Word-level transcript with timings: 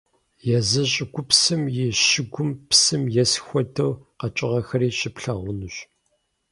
Езы 0.57 0.83
щӀыгупсым 0.93 1.61
и 1.85 1.85
щыгум 2.05 2.49
псым 2.69 3.03
ес 3.23 3.31
хуэдэу 3.45 3.91
къэкӀыгъэхэри 4.19 4.89
щыплъагъунущ. 4.97 5.75